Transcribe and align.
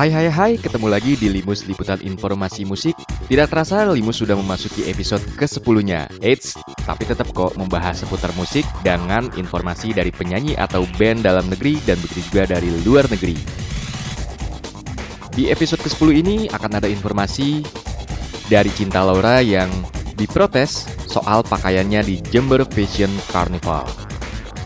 Hai 0.00 0.08
hai 0.08 0.32
hai, 0.32 0.52
ketemu 0.56 0.88
lagi 0.88 1.12
di 1.12 1.28
Limus 1.28 1.68
Liputan 1.68 2.00
Informasi 2.00 2.64
Musik. 2.64 2.96
Tidak 3.28 3.44
terasa 3.52 3.84
Limus 3.84 4.16
sudah 4.16 4.32
memasuki 4.32 4.88
episode 4.88 5.20
ke-10-nya. 5.36 6.08
Eits, 6.24 6.56
tapi 6.88 7.04
tetap 7.04 7.28
kok 7.36 7.52
membahas 7.60 8.00
seputar 8.00 8.32
musik 8.32 8.64
dengan 8.80 9.28
informasi 9.36 9.92
dari 9.92 10.08
penyanyi 10.08 10.56
atau 10.56 10.88
band 10.96 11.20
dalam 11.28 11.44
negeri 11.52 11.76
dan 11.84 12.00
begitu 12.00 12.32
juga 12.32 12.48
dari 12.48 12.72
luar 12.80 13.12
negeri. 13.12 13.36
Di 15.36 15.52
episode 15.52 15.84
ke-10 15.84 16.08
ini 16.16 16.36
akan 16.48 16.80
ada 16.80 16.88
informasi 16.88 17.60
dari 18.48 18.72
Cinta 18.72 19.04
Laura 19.04 19.44
yang 19.44 19.68
diprotes 20.16 20.88
soal 21.12 21.44
pakaiannya 21.44 22.00
di 22.08 22.24
Jember 22.32 22.64
Fashion 22.64 23.12
Carnival. 23.28 24.09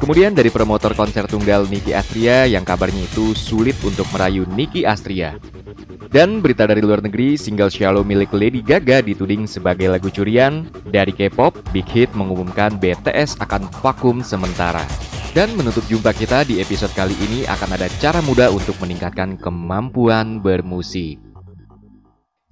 Kemudian 0.05 0.37
dari 0.37 0.53
promotor 0.53 0.93
konser 0.93 1.25
tunggal 1.25 1.65
Niki 1.65 1.97
Astria 1.97 2.45
yang 2.45 2.61
kabarnya 2.61 3.09
itu 3.09 3.33
sulit 3.33 3.73
untuk 3.89 4.05
merayu 4.13 4.45
Niki 4.53 4.85
Astria. 4.85 5.41
Dan 6.13 6.45
berita 6.45 6.69
dari 6.69 6.85
luar 6.85 7.01
negeri, 7.01 7.41
single 7.41 7.73
Shallow 7.73 8.05
milik 8.05 8.29
Lady 8.37 8.61
Gaga 8.61 9.01
dituding 9.01 9.49
sebagai 9.49 9.89
lagu 9.89 10.13
curian. 10.13 10.69
Dari 10.93 11.09
K-pop, 11.09 11.57
Big 11.73 11.89
Hit 11.89 12.13
mengumumkan 12.13 12.77
BTS 12.77 13.41
akan 13.41 13.65
vakum 13.81 14.21
sementara. 14.21 14.85
Dan 15.33 15.57
menutup 15.57 15.89
jumpa 15.89 16.13
kita 16.13 16.45
di 16.45 16.61
episode 16.61 16.93
kali 16.93 17.17
ini 17.25 17.49
akan 17.49 17.73
ada 17.73 17.89
cara 17.97 18.21
mudah 18.21 18.53
untuk 18.53 18.77
meningkatkan 18.85 19.41
kemampuan 19.41 20.45
bermusik. 20.45 21.17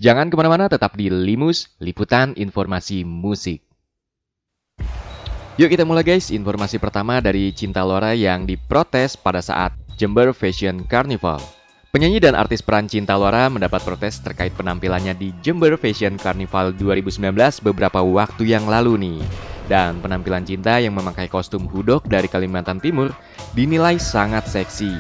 Jangan 0.01 0.33
ke 0.33 0.41
mana-mana, 0.41 0.73
tetap 0.73 0.97
di 0.97 1.13
Limus, 1.13 1.69
Liputan 1.85 2.33
Informasi 2.33 3.05
Musik. 3.05 3.61
Yuk 5.61 5.69
kita 5.69 5.85
mulai 5.85 6.01
guys, 6.01 6.33
informasi 6.33 6.81
pertama 6.81 7.21
dari 7.21 7.53
Cinta 7.53 7.85
Laura 7.85 8.17
yang 8.17 8.49
diprotes 8.49 9.21
pada 9.21 9.45
saat 9.45 9.77
Jember 10.01 10.33
Fashion 10.33 10.81
Carnival. 10.89 11.45
Penyanyi 11.93 12.25
dan 12.25 12.33
artis 12.33 12.65
peran 12.65 12.89
Cinta 12.89 13.21
Laura 13.21 13.53
mendapat 13.53 13.85
protes 13.85 14.17
terkait 14.25 14.57
penampilannya 14.57 15.13
di 15.13 15.29
Jember 15.45 15.77
Fashion 15.77 16.17
Carnival 16.17 16.73
2019 16.73 17.69
beberapa 17.69 18.01
waktu 18.01 18.49
yang 18.49 18.65
lalu 18.65 18.97
nih. 18.97 19.21
Dan 19.69 20.01
penampilan 20.01 20.41
Cinta 20.49 20.81
yang 20.81 20.97
memakai 20.97 21.29
kostum 21.29 21.69
hudok 21.69 22.09
dari 22.09 22.33
Kalimantan 22.33 22.81
Timur 22.81 23.13
dinilai 23.53 24.01
sangat 24.01 24.49
seksi. 24.49 24.97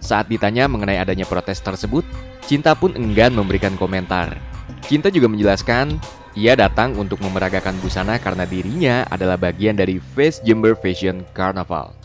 Saat 0.00 0.32
ditanya 0.32 0.72
mengenai 0.72 0.96
adanya 0.96 1.28
protes 1.28 1.60
tersebut, 1.60 2.08
Cinta 2.48 2.72
pun 2.72 2.96
enggan 2.96 3.36
memberikan 3.36 3.76
komentar. 3.76 4.40
Cinta 4.88 5.12
juga 5.12 5.28
menjelaskan 5.28 6.00
ia 6.36 6.52
datang 6.52 6.92
untuk 7.00 7.16
memeragakan 7.24 7.80
busana 7.80 8.20
karena 8.20 8.44
dirinya 8.44 9.08
adalah 9.08 9.40
bagian 9.40 9.72
dari 9.72 9.96
Face 9.96 10.44
Jember 10.44 10.76
Fashion 10.76 11.24
Carnival. 11.32 11.96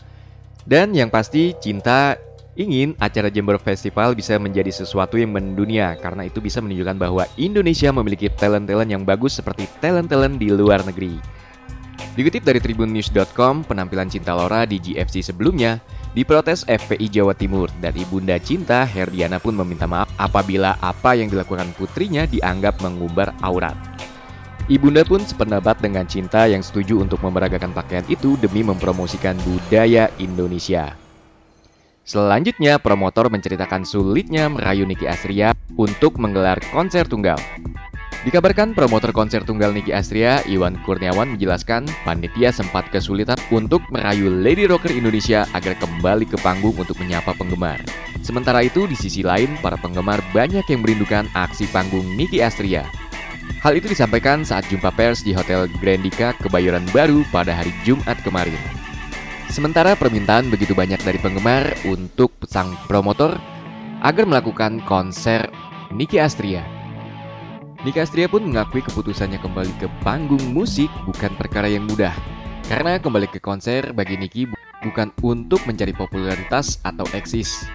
Dan 0.64 0.96
yang 0.96 1.12
pasti, 1.12 1.52
Cinta 1.60 2.16
ingin 2.56 2.96
acara 2.96 3.28
Jember 3.28 3.60
Festival 3.60 4.16
bisa 4.16 4.40
menjadi 4.40 4.72
sesuatu 4.72 5.20
yang 5.20 5.36
mendunia 5.36 5.96
karena 6.00 6.24
itu 6.24 6.40
bisa 6.40 6.64
menunjukkan 6.64 6.96
bahwa 6.96 7.24
Indonesia 7.36 7.92
memiliki 7.92 8.32
talent-talent 8.32 8.88
yang 8.88 9.04
bagus 9.04 9.36
seperti 9.36 9.68
talent-talent 9.84 10.40
di 10.40 10.48
luar 10.48 10.80
negeri. 10.84 11.20
Dikutip 12.12 12.44
dari 12.44 12.60
tribunnews.com, 12.60 13.64
penampilan 13.68 14.08
Cinta 14.08 14.36
Laura 14.36 14.68
di 14.68 14.76
GFC 14.76 15.24
sebelumnya 15.24 15.80
diprotes 16.12 16.64
FPI 16.68 17.08
Jawa 17.08 17.32
Timur 17.32 17.72
dan 17.80 17.96
Ibunda 17.96 18.36
Cinta 18.36 18.84
Herdiana 18.84 19.40
pun 19.40 19.56
meminta 19.56 19.88
maaf 19.88 20.12
apabila 20.20 20.76
apa 20.80 21.16
yang 21.16 21.32
dilakukan 21.32 21.72
putrinya 21.76 22.28
dianggap 22.28 22.84
mengumbar 22.84 23.32
aurat. 23.40 23.91
Ibunda 24.72 25.04
pun 25.04 25.20
sependapat 25.20 25.84
dengan 25.84 26.08
Cinta 26.08 26.48
yang 26.48 26.64
setuju 26.64 27.04
untuk 27.04 27.20
memeragakan 27.20 27.76
pakaian 27.76 28.08
itu 28.08 28.40
demi 28.40 28.64
mempromosikan 28.64 29.36
budaya 29.44 30.08
Indonesia. 30.16 30.96
Selanjutnya, 32.08 32.80
promotor 32.80 33.28
menceritakan 33.28 33.84
sulitnya 33.84 34.48
merayu 34.48 34.88
Niki 34.88 35.04
Astria 35.04 35.52
untuk 35.76 36.16
menggelar 36.16 36.56
konser 36.72 37.04
tunggal. 37.04 37.36
Dikabarkan 38.24 38.72
promotor 38.72 39.12
konser 39.12 39.44
tunggal 39.44 39.76
Niki 39.76 39.92
Astria, 39.92 40.40
Iwan 40.48 40.80
Kurniawan 40.88 41.36
menjelaskan 41.36 41.84
panitia 42.08 42.48
sempat 42.48 42.88
kesulitan 42.88 43.36
untuk 43.52 43.84
merayu 43.92 44.32
Lady 44.32 44.64
Rocker 44.64 44.96
Indonesia 44.96 45.44
agar 45.52 45.76
kembali 45.76 46.24
ke 46.24 46.40
panggung 46.40 46.80
untuk 46.80 46.96
menyapa 46.96 47.36
penggemar. 47.36 47.84
Sementara 48.24 48.64
itu, 48.64 48.88
di 48.88 48.96
sisi 48.96 49.20
lain, 49.20 49.52
para 49.60 49.76
penggemar 49.76 50.24
banyak 50.32 50.64
yang 50.64 50.80
merindukan 50.80 51.28
aksi 51.36 51.68
panggung 51.68 52.08
Niki 52.16 52.40
Astria. 52.40 53.01
Hal 53.60 53.76
itu 53.76 53.92
disampaikan 53.92 54.40
saat 54.46 54.64
jumpa 54.72 54.88
pers 54.96 55.20
di 55.20 55.36
Hotel 55.36 55.68
Grandika 55.82 56.32
Kebayoran 56.40 56.88
Baru 56.94 57.26
pada 57.28 57.52
hari 57.52 57.74
Jumat 57.84 58.16
kemarin. 58.24 58.56
Sementara 59.52 59.92
permintaan 59.92 60.48
begitu 60.48 60.72
banyak 60.72 60.96
dari 61.04 61.20
penggemar 61.20 61.76
untuk 61.84 62.32
sang 62.48 62.72
promotor 62.88 63.36
agar 64.00 64.24
melakukan 64.24 64.80
konser 64.88 65.52
Niki 65.92 66.16
Astria. 66.16 66.64
Niki 67.84 68.00
Astria 68.00 68.32
pun 68.32 68.48
mengakui 68.48 68.80
keputusannya 68.80 69.36
kembali 69.42 69.76
ke 69.76 69.92
panggung 70.00 70.40
musik 70.56 70.88
bukan 71.04 71.36
perkara 71.36 71.68
yang 71.68 71.84
mudah. 71.84 72.16
Karena 72.64 72.96
kembali 72.96 73.28
ke 73.28 73.44
konser 73.44 73.92
bagi 73.92 74.16
Niki 74.16 74.48
bukan 74.86 75.12
untuk 75.20 75.60
mencari 75.68 75.92
popularitas 75.92 76.80
atau 76.80 77.04
eksis. 77.12 77.68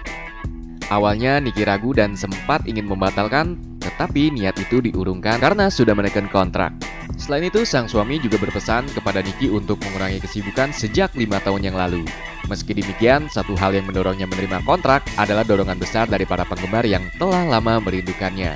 Awalnya 0.88 1.38
Niki 1.44 1.62
ragu 1.62 1.92
dan 1.92 2.16
sempat 2.16 2.64
ingin 2.64 2.88
membatalkan 2.88 3.60
tetapi 3.98 4.30
niat 4.30 4.54
itu 4.62 4.78
diurungkan 4.78 5.42
karena 5.42 5.66
sudah 5.66 5.90
menekan 5.90 6.30
kontrak. 6.30 6.70
Selain 7.18 7.42
itu, 7.42 7.66
sang 7.66 7.90
suami 7.90 8.22
juga 8.22 8.38
berpesan 8.38 8.86
kepada 8.94 9.18
Niki 9.18 9.50
untuk 9.50 9.82
mengurangi 9.82 10.22
kesibukan 10.22 10.70
sejak 10.70 11.18
lima 11.18 11.42
tahun 11.42 11.66
yang 11.66 11.74
lalu. 11.74 12.06
Meski 12.46 12.78
demikian, 12.78 13.26
satu 13.26 13.58
hal 13.58 13.74
yang 13.74 13.90
mendorongnya 13.90 14.30
menerima 14.30 14.62
kontrak 14.62 15.02
adalah 15.18 15.42
dorongan 15.42 15.82
besar 15.82 16.06
dari 16.06 16.22
para 16.22 16.46
penggemar 16.46 16.86
yang 16.86 17.10
telah 17.18 17.42
lama 17.42 17.82
merindukannya. 17.82 18.54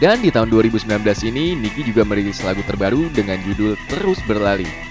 Dan 0.00 0.24
di 0.24 0.32
tahun 0.32 0.48
2019 0.48 1.04
ini, 1.28 1.52
Niki 1.52 1.84
juga 1.84 2.08
merilis 2.08 2.40
lagu 2.40 2.64
terbaru 2.64 3.12
dengan 3.12 3.36
judul 3.44 3.76
Terus 3.92 4.24
Berlari. 4.24 4.85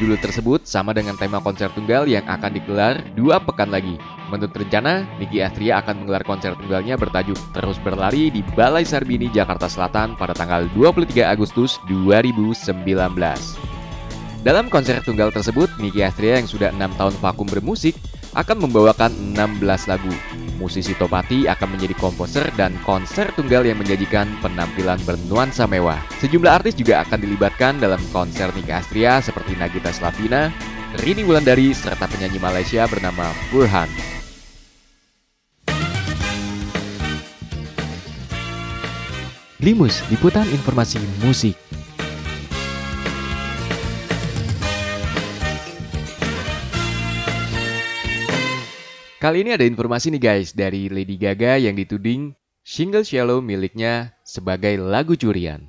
Judul 0.00 0.16
tersebut 0.16 0.64
sama 0.64 0.96
dengan 0.96 1.12
tema 1.20 1.44
konser 1.44 1.68
tunggal 1.76 2.08
yang 2.08 2.24
akan 2.24 2.56
digelar 2.56 3.04
dua 3.12 3.36
pekan 3.36 3.68
lagi, 3.68 4.00
Menurut 4.30 4.54
rencana, 4.54 5.04
Niki 5.18 5.42
Astria 5.42 5.82
akan 5.82 6.02
menggelar 6.06 6.22
konser 6.22 6.54
tunggalnya 6.54 6.94
bertajuk 6.94 7.36
Terus 7.50 7.76
Berlari 7.82 8.30
di 8.30 8.46
Balai 8.54 8.86
Sarbini, 8.86 9.26
Jakarta 9.28 9.66
Selatan 9.66 10.14
pada 10.14 10.32
tanggal 10.32 10.70
23 10.72 11.26
Agustus 11.26 11.82
2019. 11.90 12.80
Dalam 14.40 14.72
konser 14.72 15.02
tunggal 15.04 15.34
tersebut, 15.34 15.68
Niki 15.82 16.00
Astria 16.00 16.38
yang 16.38 16.48
sudah 16.48 16.70
6 16.72 16.96
tahun 16.96 17.14
vakum 17.20 17.44
bermusik 17.44 17.98
akan 18.34 18.68
membawakan 18.68 19.10
16 19.34 19.90
lagu. 19.90 20.12
Musisi 20.60 20.92
Topati 20.92 21.48
akan 21.48 21.74
menjadi 21.74 21.96
komposer 21.96 22.46
dan 22.54 22.76
konser 22.84 23.32
tunggal 23.32 23.64
yang 23.64 23.80
menyajikan 23.80 24.28
penampilan 24.44 25.00
bernuansa 25.08 25.64
mewah. 25.64 25.98
Sejumlah 26.20 26.60
artis 26.60 26.76
juga 26.76 27.00
akan 27.02 27.18
dilibatkan 27.24 27.80
dalam 27.80 27.98
konser 28.12 28.52
Niki 28.52 28.68
Astria 28.68 29.24
seperti 29.24 29.56
Nagita 29.56 29.88
Slavina, 29.88 30.52
Rini 31.00 31.24
Wulandari, 31.24 31.72
serta 31.72 32.04
penyanyi 32.04 32.36
Malaysia 32.36 32.84
bernama 32.84 33.32
Burhan. 33.48 33.88
Limus, 39.60 40.00
liputan 40.08 40.48
informasi 40.48 40.96
musik. 41.20 41.52
Kali 49.20 49.44
ini 49.44 49.52
ada 49.52 49.68
informasi 49.68 50.08
nih 50.16 50.22
guys 50.32 50.56
dari 50.56 50.88
Lady 50.88 51.20
Gaga 51.20 51.60
yang 51.60 51.76
dituding 51.76 52.32
single 52.64 53.04
Shallow 53.04 53.44
miliknya 53.44 54.16
sebagai 54.24 54.80
lagu 54.80 55.12
curian. 55.12 55.68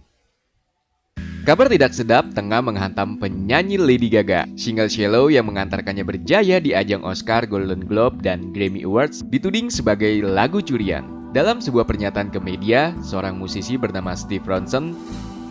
Kabar 1.44 1.67
tidak 1.67 1.91
sedap 1.91 2.31
tengah 2.31 2.63
menghantam 2.63 3.19
penyanyi 3.19 3.75
Lady 3.75 4.07
Gaga. 4.07 4.47
Single 4.56 4.88
Shallow 4.88 5.28
yang 5.28 5.51
mengantarkannya 5.51 6.07
berjaya 6.07 6.63
di 6.63 6.72
ajang 6.72 7.03
Oscar, 7.03 7.44
Golden 7.44 7.84
Globe, 7.84 8.23
dan 8.23 8.56
Grammy 8.56 8.88
Awards 8.88 9.19
dituding 9.28 9.67
sebagai 9.67 10.23
lagu 10.23 10.63
curian. 10.63 11.03
Dalam 11.35 11.59
sebuah 11.59 11.84
pernyataan 11.84 12.31
ke 12.31 12.40
media, 12.40 12.96
seorang 13.03 13.35
musisi 13.35 13.75
bernama 13.75 14.16
Steve 14.16 14.47
Ronson 14.47 14.96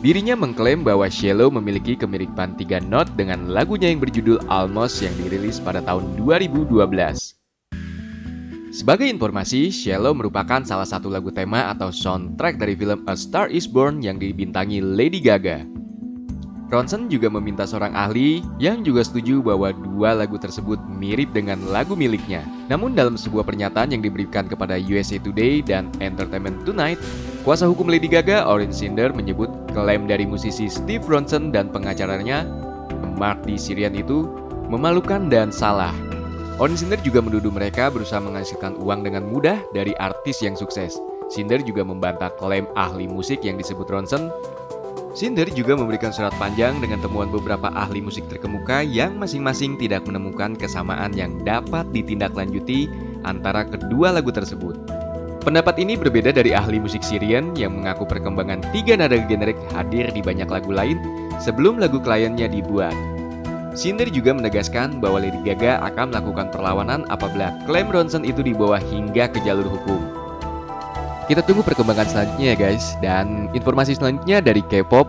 Dirinya 0.01 0.33
mengklaim 0.33 0.81
bahwa 0.81 1.05
Shallow 1.13 1.53
memiliki 1.53 2.01
kemiripan 2.01 2.57
tiga 2.57 2.81
not 2.81 3.13
dengan 3.21 3.53
lagunya 3.53 3.93
yang 3.93 4.01
berjudul 4.01 4.41
Almost 4.49 5.05
yang 5.05 5.13
dirilis 5.21 5.61
pada 5.61 5.85
tahun 5.85 6.17
2012. 6.17 7.40
Sebagai 8.71 9.11
informasi, 9.11 9.75
Shallow 9.75 10.15
merupakan 10.15 10.63
salah 10.63 10.87
satu 10.87 11.11
lagu 11.11 11.35
tema 11.35 11.75
atau 11.75 11.91
soundtrack 11.91 12.55
dari 12.55 12.79
film 12.79 13.03
A 13.11 13.19
Star 13.19 13.51
Is 13.51 13.67
Born 13.67 13.99
yang 13.99 14.23
dibintangi 14.23 14.79
Lady 14.79 15.19
Gaga. 15.19 15.67
Ronson 16.71 17.11
juga 17.11 17.27
meminta 17.27 17.67
seorang 17.67 17.91
ahli 17.99 18.47
yang 18.63 18.87
juga 18.87 19.03
setuju 19.03 19.43
bahwa 19.43 19.75
dua 19.75 20.15
lagu 20.15 20.39
tersebut 20.39 20.79
mirip 20.87 21.35
dengan 21.35 21.59
lagu 21.67 21.99
miliknya. 21.99 22.47
Namun 22.71 22.95
dalam 22.95 23.19
sebuah 23.19 23.43
pernyataan 23.43 23.91
yang 23.91 24.07
diberikan 24.07 24.47
kepada 24.47 24.79
USA 24.79 25.19
Today 25.19 25.67
dan 25.67 25.91
Entertainment 25.99 26.63
Tonight, 26.63 27.03
kuasa 27.43 27.67
hukum 27.67 27.91
Lady 27.91 28.07
Gaga, 28.07 28.47
Orin 28.47 28.71
Cinder, 28.71 29.11
menyebut 29.11 29.51
klaim 29.75 30.07
dari 30.07 30.23
musisi 30.23 30.71
Steve 30.71 31.03
Ronson 31.11 31.51
dan 31.51 31.75
pengacaranya, 31.75 32.47
Mark 33.19 33.43
D. 33.43 33.59
Sirian 33.59 33.99
itu, 33.99 34.31
memalukan 34.71 35.27
dan 35.27 35.51
salah. 35.51 36.10
Odin 36.59 36.77
Cinder 36.77 37.01
juga 37.05 37.21
menuduh 37.23 37.53
mereka 37.53 37.93
berusaha 37.93 38.19
menghasilkan 38.19 38.81
uang 38.81 39.07
dengan 39.07 39.29
mudah 39.29 39.61
dari 39.71 39.95
artis 40.01 40.43
yang 40.43 40.59
sukses. 40.59 40.99
Cinder 41.31 41.63
juga 41.63 41.87
membantah 41.87 42.35
klaim 42.35 42.67
ahli 42.75 43.07
musik 43.07 43.47
yang 43.47 43.55
disebut 43.55 43.87
Ronson. 43.87 44.35
Cinder 45.15 45.47
juga 45.51 45.79
memberikan 45.79 46.11
surat 46.11 46.35
panjang 46.39 46.79
dengan 46.83 46.99
temuan 46.99 47.31
beberapa 47.31 47.71
ahli 47.71 48.03
musik 48.03 48.27
terkemuka 48.27 48.83
yang 48.83 49.19
masing-masing 49.19 49.79
tidak 49.79 50.07
menemukan 50.07 50.59
kesamaan 50.59 51.15
yang 51.15 51.39
dapat 51.47 51.87
ditindaklanjuti 51.95 52.91
antara 53.23 53.67
kedua 53.67 54.15
lagu 54.15 54.31
tersebut. 54.35 54.79
Pendapat 55.41 55.81
ini 55.81 55.97
berbeda 55.97 56.37
dari 56.37 56.53
ahli 56.53 56.77
musik 56.77 57.01
Syrian 57.01 57.57
yang 57.57 57.73
mengaku 57.73 58.05
perkembangan 58.05 58.61
tiga 58.77 58.93
nada 59.01 59.17
generik 59.25 59.57
hadir 59.73 60.13
di 60.13 60.21
banyak 60.21 60.47
lagu 60.47 60.69
lain 60.69 61.01
sebelum 61.41 61.81
lagu 61.81 61.97
kliennya 61.97 62.47
dibuat. 62.47 63.20
Cinder 63.71 64.11
juga 64.11 64.35
menegaskan 64.35 64.99
bahwa 64.99 65.23
Lady 65.23 65.39
Gaga 65.47 65.79
akan 65.87 66.11
melakukan 66.11 66.51
perlawanan 66.51 67.07
apabila 67.07 67.55
klaim 67.71 67.87
Ronson 67.87 68.27
itu 68.27 68.43
dibawa 68.43 68.83
hingga 68.83 69.31
ke 69.31 69.39
jalur 69.47 69.71
hukum. 69.71 70.03
Kita 71.31 71.47
tunggu 71.47 71.63
perkembangan 71.63 72.11
selanjutnya 72.11 72.47
ya 72.53 72.57
guys, 72.59 72.99
dan 72.99 73.47
informasi 73.55 73.95
selanjutnya 73.95 74.43
dari 74.43 74.67
K-pop. 74.67 75.07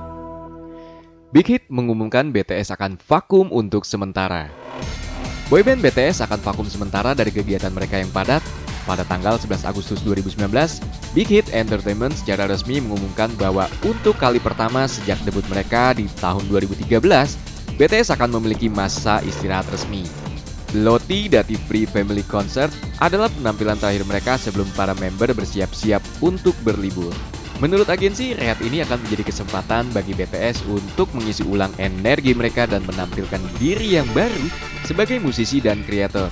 Big 1.34 1.50
Hit 1.50 1.66
mengumumkan 1.74 2.30
BTS 2.30 2.70
akan 2.78 3.02
vakum 3.02 3.50
untuk 3.50 3.82
sementara. 3.82 4.46
Boyband 5.50 5.82
BTS 5.82 6.22
akan 6.22 6.38
vakum 6.46 6.68
sementara 6.70 7.18
dari 7.18 7.34
kegiatan 7.34 7.74
mereka 7.74 7.98
yang 7.98 8.14
padat. 8.14 8.46
Pada 8.86 9.06
tanggal 9.06 9.38
11 9.38 9.66
Agustus 9.66 10.02
2019, 10.06 10.46
Big 11.18 11.30
Hit 11.30 11.50
Entertainment 11.54 12.14
secara 12.14 12.46
resmi 12.46 12.82
mengumumkan 12.82 13.30
bahwa 13.38 13.66
untuk 13.82 14.18
kali 14.18 14.38
pertama 14.38 14.86
sejak 14.86 15.18
debut 15.26 15.46
mereka 15.50 15.94
di 15.98 16.06
tahun 16.22 16.46
2013, 16.50 16.98
BTS 17.82 18.14
akan 18.14 18.38
memiliki 18.38 18.70
masa 18.70 19.26
istirahat 19.26 19.66
resmi. 19.74 20.06
Loti 20.86 21.26
Dati 21.26 21.58
Free 21.58 21.90
Family 21.90 22.22
Concert 22.30 22.70
adalah 23.02 23.26
penampilan 23.34 23.74
terakhir 23.82 24.06
mereka 24.06 24.38
sebelum 24.38 24.70
para 24.78 24.94
member 25.02 25.34
bersiap-siap 25.34 25.98
untuk 26.22 26.54
berlibur. 26.62 27.10
Menurut 27.58 27.90
agensi, 27.90 28.38
rehat 28.38 28.62
ini 28.62 28.86
akan 28.86 29.02
menjadi 29.02 29.34
kesempatan 29.34 29.90
bagi 29.98 30.14
BTS 30.14 30.62
untuk 30.70 31.10
mengisi 31.18 31.42
ulang 31.42 31.74
energi 31.82 32.38
mereka 32.38 32.70
dan 32.70 32.86
menampilkan 32.86 33.42
diri 33.58 33.98
yang 33.98 34.06
baru 34.14 34.46
sebagai 34.86 35.18
musisi 35.18 35.58
dan 35.58 35.82
kreator. 35.82 36.30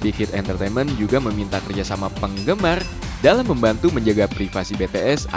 Big 0.00 0.16
Hit 0.16 0.32
Entertainment 0.32 0.88
juga 0.96 1.20
meminta 1.20 1.60
kerjasama 1.60 2.08
penggemar 2.24 2.80
dalam 3.20 3.44
membantu 3.44 3.92
menjaga 3.92 4.24
privasi 4.32 4.80
BTS 4.80 5.28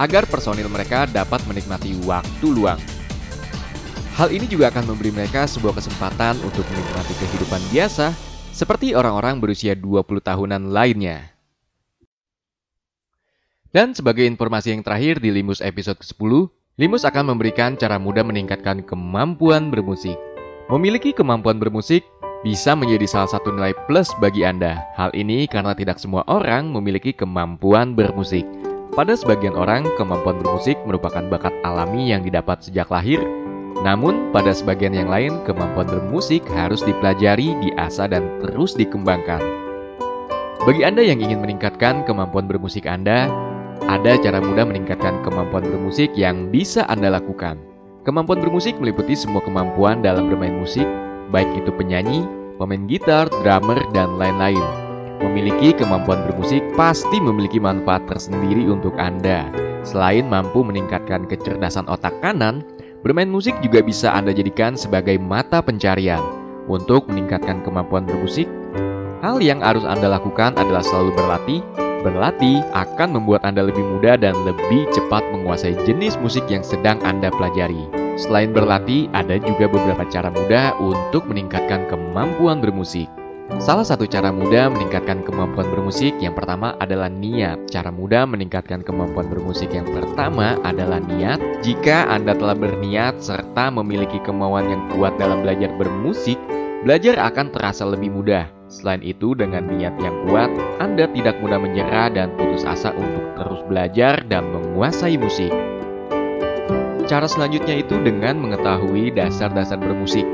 agar 0.00 0.24
personil 0.32 0.72
mereka 0.72 1.04
dapat 1.04 1.44
menikmati 1.44 1.92
waktu 2.08 2.48
luang. 2.48 2.80
Hal 4.18 4.34
ini 4.34 4.50
juga 4.50 4.66
akan 4.74 4.90
memberi 4.90 5.14
mereka 5.14 5.46
sebuah 5.46 5.78
kesempatan 5.78 6.42
untuk 6.42 6.66
menikmati 6.74 7.14
kehidupan 7.22 7.62
biasa 7.70 8.10
seperti 8.50 8.90
orang-orang 8.90 9.38
berusia 9.38 9.78
20 9.78 10.02
tahunan 10.18 10.74
lainnya. 10.74 11.38
Dan 13.70 13.94
sebagai 13.94 14.26
informasi 14.26 14.74
yang 14.74 14.82
terakhir 14.82 15.22
di 15.22 15.30
Limus 15.30 15.62
episode 15.62 16.02
ke-10, 16.02 16.50
Limus 16.82 17.06
akan 17.06 17.30
memberikan 17.30 17.78
cara 17.78 17.94
mudah 18.02 18.26
meningkatkan 18.26 18.82
kemampuan 18.82 19.70
bermusik. 19.70 20.18
Memiliki 20.66 21.14
kemampuan 21.14 21.62
bermusik 21.62 22.02
bisa 22.42 22.74
menjadi 22.74 23.06
salah 23.06 23.30
satu 23.30 23.54
nilai 23.54 23.70
plus 23.86 24.10
bagi 24.18 24.42
Anda. 24.42 24.82
Hal 24.98 25.14
ini 25.14 25.46
karena 25.46 25.78
tidak 25.78 26.02
semua 26.02 26.26
orang 26.26 26.74
memiliki 26.74 27.14
kemampuan 27.14 27.94
bermusik. 27.94 28.42
Pada 28.98 29.14
sebagian 29.14 29.54
orang, 29.54 29.86
kemampuan 29.94 30.42
bermusik 30.42 30.74
merupakan 30.82 31.22
bakat 31.30 31.54
alami 31.62 32.10
yang 32.10 32.26
didapat 32.26 32.66
sejak 32.66 32.90
lahir 32.90 33.22
namun, 33.86 34.34
pada 34.34 34.50
sebagian 34.50 34.90
yang 34.90 35.06
lain, 35.06 35.38
kemampuan 35.46 35.86
bermusik 35.86 36.42
harus 36.50 36.82
dipelajari, 36.82 37.54
diasah, 37.62 38.10
dan 38.10 38.26
terus 38.42 38.74
dikembangkan. 38.74 39.38
Bagi 40.66 40.82
Anda 40.82 41.06
yang 41.06 41.22
ingin 41.22 41.38
meningkatkan 41.38 42.02
kemampuan 42.02 42.50
bermusik 42.50 42.90
Anda, 42.90 43.30
ada 43.86 44.18
cara 44.18 44.42
mudah 44.42 44.66
meningkatkan 44.66 45.22
kemampuan 45.22 45.62
bermusik 45.64 46.10
yang 46.18 46.50
bisa 46.50 46.82
Anda 46.90 47.14
lakukan. 47.14 47.56
Kemampuan 48.02 48.42
bermusik 48.42 48.74
meliputi 48.82 49.14
semua 49.14 49.40
kemampuan 49.46 50.02
dalam 50.02 50.26
bermain 50.26 50.58
musik, 50.58 50.84
baik 51.30 51.48
itu 51.54 51.70
penyanyi, 51.72 52.26
pemain 52.58 52.84
gitar, 52.90 53.30
drummer, 53.46 53.78
dan 53.94 54.18
lain-lain. 54.18 54.60
Memiliki 55.22 55.74
kemampuan 55.74 56.26
bermusik 56.26 56.60
pasti 56.74 57.22
memiliki 57.22 57.62
manfaat 57.62 58.06
tersendiri 58.10 58.66
untuk 58.66 58.92
Anda. 58.98 59.46
Selain 59.86 60.26
mampu 60.26 60.66
meningkatkan 60.66 61.30
kecerdasan 61.30 61.86
otak 61.86 62.12
kanan, 62.20 62.66
Bermain 62.98 63.30
musik 63.30 63.54
juga 63.62 63.78
bisa 63.78 64.10
Anda 64.10 64.34
jadikan 64.34 64.74
sebagai 64.74 65.22
mata 65.22 65.62
pencarian. 65.62 66.18
Untuk 66.66 67.06
meningkatkan 67.06 67.62
kemampuan 67.62 68.02
bermusik, 68.04 68.50
hal 69.22 69.38
yang 69.38 69.62
harus 69.62 69.86
Anda 69.86 70.10
lakukan 70.10 70.58
adalah 70.58 70.82
selalu 70.82 71.14
berlatih. 71.14 71.60
Berlatih 72.02 72.62
akan 72.74 73.18
membuat 73.18 73.46
Anda 73.46 73.66
lebih 73.70 73.86
mudah 73.86 74.18
dan 74.18 74.34
lebih 74.42 74.90
cepat 74.90 75.22
menguasai 75.30 75.78
jenis 75.86 76.18
musik 76.18 76.46
yang 76.50 76.66
sedang 76.66 76.98
Anda 77.06 77.30
pelajari. 77.30 77.86
Selain 78.18 78.50
berlatih, 78.50 79.06
ada 79.14 79.38
juga 79.38 79.70
beberapa 79.70 80.02
cara 80.10 80.34
mudah 80.34 80.74
untuk 80.82 81.22
meningkatkan 81.30 81.86
kemampuan 81.86 82.58
bermusik. 82.58 83.06
Salah 83.56 83.80
satu 83.80 84.04
cara 84.04 84.28
mudah 84.28 84.68
meningkatkan 84.68 85.24
kemampuan 85.24 85.72
bermusik 85.72 86.12
yang 86.20 86.36
pertama 86.36 86.76
adalah 86.84 87.08
niat. 87.08 87.56
Cara 87.72 87.88
mudah 87.88 88.28
meningkatkan 88.28 88.84
kemampuan 88.84 89.24
bermusik 89.24 89.72
yang 89.72 89.88
pertama 89.88 90.60
adalah 90.68 91.00
niat. 91.00 91.40
Jika 91.64 92.12
Anda 92.12 92.36
telah 92.36 92.52
berniat 92.52 93.24
serta 93.24 93.72
memiliki 93.72 94.20
kemauan 94.20 94.68
yang 94.68 94.84
kuat 94.92 95.16
dalam 95.16 95.40
belajar 95.40 95.72
bermusik, 95.80 96.36
belajar 96.84 97.16
akan 97.16 97.48
terasa 97.48 97.88
lebih 97.88 98.12
mudah. 98.12 98.52
Selain 98.68 99.00
itu, 99.00 99.32
dengan 99.32 99.64
niat 99.64 99.96
yang 99.96 100.12
kuat, 100.28 100.52
Anda 100.76 101.08
tidak 101.08 101.40
mudah 101.40 101.56
menyerah 101.56 102.12
dan 102.12 102.36
putus 102.36 102.68
asa 102.68 102.92
untuk 102.92 103.32
terus 103.32 103.64
belajar 103.64 104.28
dan 104.28 104.44
menguasai 104.52 105.16
musik. 105.16 105.48
Cara 107.08 107.24
selanjutnya 107.24 107.80
itu 107.80 107.96
dengan 108.04 108.36
mengetahui 108.36 109.08
dasar-dasar 109.16 109.80
bermusik. 109.80 110.28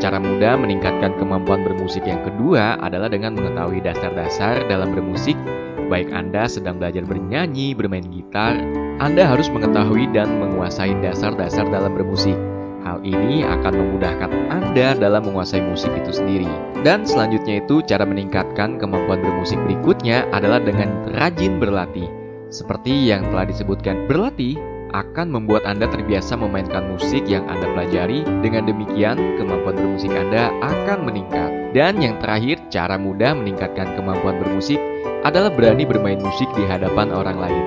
Cara 0.00 0.16
mudah 0.16 0.56
meningkatkan 0.56 1.12
kemampuan 1.20 1.60
bermusik 1.60 2.08
yang 2.08 2.24
kedua 2.24 2.80
adalah 2.80 3.12
dengan 3.12 3.36
mengetahui 3.36 3.84
dasar-dasar 3.84 4.64
dalam 4.64 4.96
bermusik. 4.96 5.36
Baik 5.92 6.08
Anda 6.16 6.48
sedang 6.48 6.80
belajar 6.80 7.04
bernyanyi, 7.04 7.76
bermain 7.76 8.08
gitar, 8.08 8.56
Anda 8.96 9.28
harus 9.28 9.52
mengetahui 9.52 10.08
dan 10.16 10.40
menguasai 10.40 10.96
dasar-dasar 11.04 11.68
dalam 11.68 11.92
bermusik. 11.92 12.32
Hal 12.80 13.04
ini 13.04 13.44
akan 13.44 13.76
memudahkan 13.76 14.30
Anda 14.48 14.96
dalam 14.96 15.28
menguasai 15.28 15.60
musik 15.68 15.92
itu 15.92 16.16
sendiri. 16.16 16.48
Dan 16.80 17.04
selanjutnya 17.04 17.60
itu 17.60 17.84
cara 17.84 18.08
meningkatkan 18.08 18.80
kemampuan 18.80 19.20
bermusik 19.20 19.60
berikutnya 19.68 20.24
adalah 20.32 20.64
dengan 20.64 21.12
rajin 21.12 21.60
berlatih. 21.60 22.08
Seperti 22.48 23.12
yang 23.12 23.28
telah 23.28 23.44
disebutkan, 23.44 24.08
berlatih 24.08 24.56
akan 24.90 25.30
membuat 25.30 25.66
Anda 25.66 25.86
terbiasa 25.88 26.34
memainkan 26.34 26.90
musik 26.94 27.26
yang 27.26 27.46
Anda 27.46 27.70
pelajari. 27.70 28.26
Dengan 28.42 28.66
demikian, 28.66 29.16
kemampuan 29.38 29.78
bermusik 29.78 30.12
Anda 30.12 30.50
akan 30.60 31.06
meningkat. 31.06 31.74
Dan 31.74 32.02
yang 32.02 32.18
terakhir, 32.18 32.58
cara 32.68 32.98
mudah 32.98 33.34
meningkatkan 33.38 33.94
kemampuan 33.94 34.42
bermusik 34.42 34.78
adalah 35.22 35.52
berani 35.52 35.86
bermain 35.86 36.18
musik 36.18 36.50
di 36.58 36.66
hadapan 36.66 37.14
orang 37.14 37.38
lain. 37.38 37.64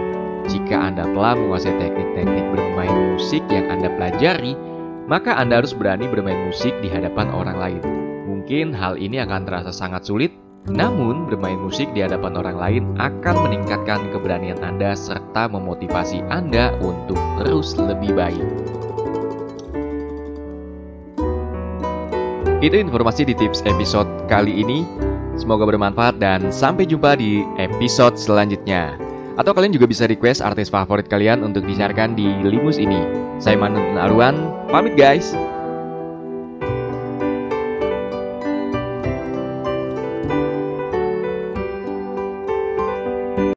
Jika 0.51 0.75
Anda 0.75 1.07
telah 1.07 1.39
menguasai 1.39 1.71
teknik-teknik 1.79 2.45
bermain 2.51 3.15
musik 3.15 3.43
yang 3.47 3.71
Anda 3.71 3.87
pelajari, 3.95 4.59
maka 5.07 5.39
Anda 5.39 5.63
harus 5.63 5.71
berani 5.71 6.11
bermain 6.11 6.51
musik 6.51 6.75
di 6.83 6.91
hadapan 6.91 7.31
orang 7.31 7.57
lain. 7.59 7.81
Mungkin 8.27 8.75
hal 8.75 8.99
ini 8.99 9.23
akan 9.23 9.47
terasa 9.47 9.71
sangat 9.71 10.03
sulit, 10.03 10.35
namun, 10.63 11.27
bermain 11.27 11.59
musik 11.59 11.91
di 11.91 11.99
hadapan 11.99 12.39
orang 12.39 12.55
lain 12.55 12.83
akan 12.95 13.35
meningkatkan 13.43 13.99
keberanian 14.15 14.63
Anda 14.63 14.95
serta 14.95 15.51
memotivasi 15.51 16.23
Anda 16.31 16.71
untuk 16.79 17.19
terus 17.43 17.75
lebih 17.75 18.15
baik. 18.15 18.47
Itu 22.63 22.79
informasi 22.79 23.27
di 23.27 23.35
tips 23.35 23.67
episode 23.67 24.07
kali 24.31 24.63
ini. 24.63 24.87
Semoga 25.35 25.67
bermanfaat 25.67 26.23
dan 26.23 26.47
sampai 26.47 26.87
jumpa 26.87 27.19
di 27.19 27.43
episode 27.59 28.15
selanjutnya. 28.15 28.95
Atau 29.35 29.51
kalian 29.51 29.75
juga 29.75 29.83
bisa 29.83 30.07
request 30.07 30.39
artis 30.39 30.71
favorit 30.71 31.11
kalian 31.11 31.43
untuk 31.43 31.67
disiarkan 31.67 32.15
di 32.15 32.23
Limus 32.39 32.79
ini. 32.79 33.03
Saya 33.35 33.59
Manun 33.59 33.99
Arwan, 33.99 34.39
pamit 34.71 34.95
guys. 34.95 35.35